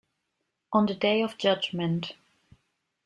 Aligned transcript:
On 0.73 0.87
the 0.87 0.95
day 0.95 1.21
of 1.21 1.37
judgment. 1.37 2.15